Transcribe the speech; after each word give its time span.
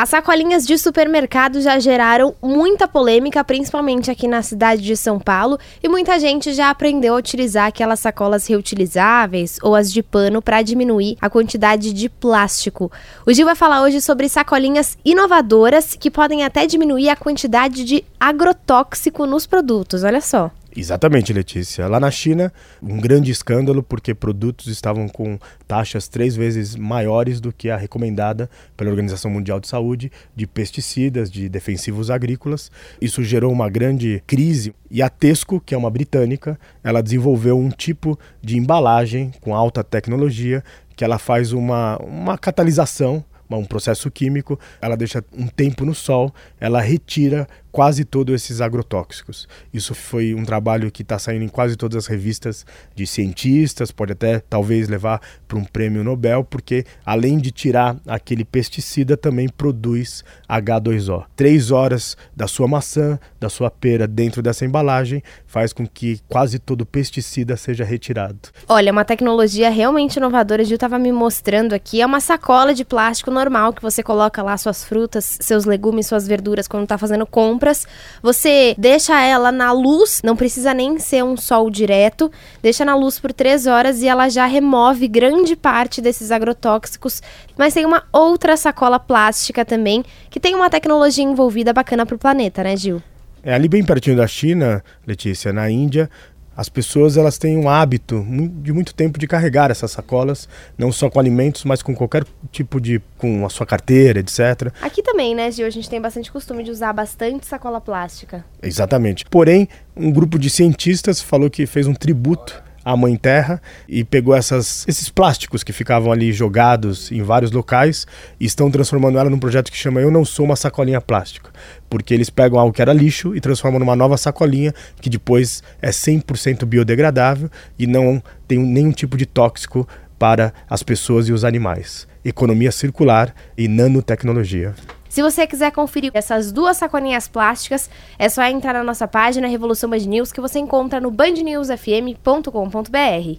As 0.00 0.08
sacolinhas 0.08 0.66
de 0.66 0.78
supermercado 0.78 1.60
já 1.60 1.78
geraram 1.78 2.34
muita 2.40 2.88
polêmica, 2.88 3.44
principalmente 3.44 4.10
aqui 4.10 4.26
na 4.26 4.40
cidade 4.40 4.80
de 4.80 4.96
São 4.96 5.20
Paulo, 5.20 5.58
e 5.82 5.90
muita 5.90 6.18
gente 6.18 6.54
já 6.54 6.70
aprendeu 6.70 7.12
a 7.12 7.18
utilizar 7.18 7.66
aquelas 7.66 8.00
sacolas 8.00 8.46
reutilizáveis 8.46 9.58
ou 9.62 9.76
as 9.76 9.92
de 9.92 10.02
pano 10.02 10.40
para 10.40 10.62
diminuir 10.62 11.18
a 11.20 11.28
quantidade 11.28 11.92
de 11.92 12.08
plástico. 12.08 12.90
O 13.26 13.32
Gil 13.34 13.44
vai 13.44 13.54
falar 13.54 13.82
hoje 13.82 14.00
sobre 14.00 14.26
sacolinhas 14.26 14.96
inovadoras 15.04 15.94
que 15.94 16.10
podem 16.10 16.44
até 16.44 16.66
diminuir 16.66 17.10
a 17.10 17.16
quantidade 17.16 17.84
de 17.84 18.02
agrotóxico 18.18 19.26
nos 19.26 19.44
produtos. 19.44 20.02
Olha 20.02 20.22
só. 20.22 20.50
Exatamente, 20.74 21.32
Letícia. 21.32 21.88
Lá 21.88 21.98
na 21.98 22.10
China, 22.10 22.52
um 22.80 23.00
grande 23.00 23.30
escândalo 23.30 23.82
porque 23.82 24.14
produtos 24.14 24.68
estavam 24.68 25.08
com 25.08 25.38
taxas 25.66 26.06
três 26.06 26.36
vezes 26.36 26.76
maiores 26.76 27.40
do 27.40 27.52
que 27.52 27.68
a 27.68 27.76
recomendada 27.76 28.48
pela 28.76 28.90
Organização 28.90 29.30
Mundial 29.30 29.58
de 29.58 29.66
Saúde 29.66 30.12
de 30.34 30.46
pesticidas, 30.46 31.30
de 31.30 31.48
defensivos 31.48 32.10
agrícolas. 32.10 32.70
Isso 33.00 33.22
gerou 33.24 33.52
uma 33.52 33.68
grande 33.68 34.22
crise 34.26 34.72
e 34.90 35.02
a 35.02 35.08
Tesco, 35.08 35.60
que 35.60 35.74
é 35.74 35.78
uma 35.78 35.90
britânica, 35.90 36.58
ela 36.84 37.02
desenvolveu 37.02 37.58
um 37.58 37.70
tipo 37.70 38.18
de 38.40 38.56
embalagem 38.56 39.32
com 39.40 39.54
alta 39.54 39.82
tecnologia 39.82 40.62
que 40.94 41.04
ela 41.04 41.18
faz 41.18 41.52
uma, 41.52 41.96
uma 41.98 42.36
catalisação 42.36 43.24
um 43.58 43.64
processo 43.64 44.10
químico, 44.10 44.58
ela 44.80 44.96
deixa 44.96 45.24
um 45.32 45.46
tempo 45.46 45.84
no 45.84 45.94
sol, 45.94 46.32
ela 46.58 46.80
retira 46.80 47.46
quase 47.70 48.04
todos 48.04 48.34
esses 48.34 48.60
agrotóxicos. 48.60 49.48
Isso 49.72 49.94
foi 49.94 50.34
um 50.34 50.44
trabalho 50.44 50.90
que 50.90 51.02
está 51.02 51.18
saindo 51.18 51.44
em 51.44 51.48
quase 51.48 51.76
todas 51.76 51.96
as 51.96 52.06
revistas 52.06 52.66
de 52.94 53.06
cientistas, 53.06 53.90
pode 53.92 54.12
até 54.12 54.40
talvez 54.40 54.88
levar 54.88 55.20
para 55.46 55.58
um 55.58 55.64
prêmio 55.64 56.02
Nobel, 56.02 56.44
porque 56.44 56.84
além 57.04 57.38
de 57.38 57.50
tirar 57.50 57.96
aquele 58.06 58.44
pesticida, 58.44 59.16
também 59.16 59.48
produz 59.48 60.24
H2O. 60.48 61.24
Três 61.36 61.70
horas 61.70 62.16
da 62.34 62.46
sua 62.46 62.66
maçã, 62.66 63.18
da 63.38 63.48
sua 63.48 63.70
pera 63.70 64.06
dentro 64.06 64.42
dessa 64.42 64.64
embalagem 64.64 65.22
faz 65.46 65.72
com 65.72 65.86
que 65.86 66.20
quase 66.28 66.58
todo 66.58 66.84
pesticida 66.84 67.56
seja 67.56 67.84
retirado. 67.84 68.38
Olha, 68.68 68.92
uma 68.92 69.04
tecnologia 69.04 69.70
realmente 69.70 70.16
inovadora, 70.16 70.64
Gil 70.64 70.74
estava 70.74 70.98
me 70.98 71.12
mostrando 71.12 71.72
aqui, 71.72 72.00
é 72.00 72.06
uma 72.06 72.20
sacola 72.20 72.74
de 72.74 72.84
plástico 72.84 73.30
normal 73.40 73.72
que 73.72 73.82
você 73.82 74.02
coloca 74.02 74.42
lá 74.42 74.56
suas 74.56 74.84
frutas, 74.84 75.38
seus 75.40 75.64
legumes, 75.64 76.06
suas 76.06 76.26
verduras 76.26 76.68
quando 76.68 76.84
está 76.84 76.98
fazendo 76.98 77.26
compra 77.26 77.50
compras. 77.50 77.86
Você 78.22 78.74
deixa 78.76 79.20
ela 79.20 79.50
na 79.50 79.72
luz, 79.72 80.20
não 80.22 80.36
precisa 80.36 80.74
nem 80.74 80.98
ser 80.98 81.24
um 81.24 81.36
sol 81.36 81.70
direto, 81.70 82.30
deixa 82.62 82.84
na 82.84 82.94
luz 82.94 83.18
por 83.18 83.32
três 83.32 83.66
horas 83.66 84.02
e 84.02 84.08
ela 84.08 84.28
já 84.28 84.46
remove 84.46 85.08
grande 85.08 85.56
parte 85.56 86.00
desses 86.00 86.30
agrotóxicos. 86.30 87.22
Mas 87.56 87.74
tem 87.74 87.84
uma 87.84 88.04
outra 88.12 88.56
sacola 88.56 88.98
plástica 88.98 89.64
também, 89.64 90.04
que 90.28 90.38
tem 90.38 90.54
uma 90.54 90.70
tecnologia 90.70 91.24
envolvida 91.24 91.72
bacana 91.72 92.04
para 92.04 92.14
o 92.14 92.18
planeta, 92.18 92.62
né, 92.62 92.76
Gil? 92.76 93.02
É 93.42 93.54
ali 93.54 93.68
bem 93.68 93.82
pertinho 93.82 94.18
da 94.18 94.26
China, 94.26 94.84
Letícia, 95.06 95.50
na 95.50 95.70
Índia, 95.70 96.10
as 96.56 96.68
pessoas 96.68 97.16
elas 97.16 97.38
têm 97.38 97.56
um 97.56 97.68
hábito 97.68 98.24
de 98.62 98.72
muito 98.72 98.94
tempo 98.94 99.18
de 99.18 99.26
carregar 99.26 99.70
essas 99.70 99.90
sacolas, 99.90 100.48
não 100.76 100.92
só 100.92 101.08
com 101.08 101.18
alimentos, 101.18 101.64
mas 101.64 101.82
com 101.82 101.94
qualquer 101.94 102.24
tipo 102.50 102.80
de 102.80 103.00
com 103.16 103.46
a 103.46 103.48
sua 103.48 103.66
carteira, 103.66 104.20
etc. 104.20 104.72
Aqui 104.80 105.02
também, 105.02 105.34
né, 105.34 105.50
Gil, 105.50 105.66
a 105.66 105.70
gente 105.70 105.88
tem 105.88 106.00
bastante 106.00 106.30
costume 106.30 106.62
de 106.62 106.70
usar 106.70 106.92
bastante 106.92 107.46
sacola 107.46 107.80
plástica. 107.80 108.44
Exatamente. 108.62 109.24
Porém, 109.26 109.68
um 109.96 110.10
grupo 110.10 110.38
de 110.38 110.50
cientistas 110.50 111.20
falou 111.20 111.50
que 111.50 111.66
fez 111.66 111.86
um 111.86 111.94
tributo 111.94 112.62
a 112.84 112.96
Mãe 112.96 113.16
Terra 113.16 113.60
e 113.88 114.04
pegou 114.04 114.34
essas, 114.34 114.86
esses 114.88 115.08
plásticos 115.08 115.62
que 115.62 115.72
ficavam 115.72 116.10
ali 116.10 116.32
jogados 116.32 117.10
em 117.12 117.22
vários 117.22 117.50
locais 117.50 118.06
e 118.38 118.46
estão 118.46 118.70
transformando 118.70 119.18
ela 119.18 119.30
num 119.30 119.38
projeto 119.38 119.70
que 119.70 119.76
chama 119.76 120.00
Eu 120.00 120.10
Não 120.10 120.24
Sou 120.24 120.44
Uma 120.44 120.56
Sacolinha 120.56 121.00
Plástica. 121.00 121.50
Porque 121.88 122.14
eles 122.14 122.30
pegam 122.30 122.58
algo 122.58 122.72
que 122.72 122.82
era 122.82 122.92
lixo 122.92 123.34
e 123.34 123.40
transformam 123.40 123.80
numa 123.80 123.96
nova 123.96 124.16
sacolinha 124.16 124.72
que 125.00 125.10
depois 125.10 125.62
é 125.82 125.90
100% 125.90 126.64
biodegradável 126.64 127.50
e 127.78 127.86
não 127.86 128.22
tem 128.46 128.58
nenhum 128.58 128.92
tipo 128.92 129.16
de 129.16 129.26
tóxico 129.26 129.86
para 130.18 130.52
as 130.68 130.82
pessoas 130.82 131.28
e 131.28 131.32
os 131.32 131.44
animais. 131.44 132.06
Economia 132.24 132.70
circular 132.70 133.34
e 133.56 133.66
nanotecnologia. 133.66 134.74
Se 135.10 135.22
você 135.22 135.44
quiser 135.44 135.72
conferir 135.72 136.12
essas 136.14 136.52
duas 136.52 136.76
sacolinhas 136.76 137.26
plásticas, 137.26 137.90
é 138.16 138.28
só 138.28 138.44
entrar 138.44 138.74
na 138.74 138.84
nossa 138.84 139.08
página 139.08 139.48
Revolução 139.48 139.90
Band 139.90 139.98
News 139.98 140.30
que 140.30 140.40
você 140.40 140.60
encontra 140.60 141.00
no 141.00 141.10
bandnewsfm.com.br. 141.10 143.38